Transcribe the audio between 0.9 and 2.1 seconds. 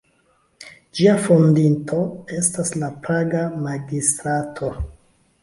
Ĝia fondinto